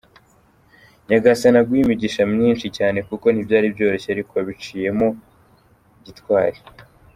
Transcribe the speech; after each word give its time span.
Nyagasani 1.07 1.57
aguhe 1.61 1.81
imigisha 1.83 2.21
myinshi 2.33 2.65
cyane 2.77 2.99
kuko 3.07 3.25
ntibyari 3.29 3.73
byoroshye 3.75 4.09
ariko 4.11 4.31
wabiciyemo 4.37 5.07
gitwari. 6.05 6.59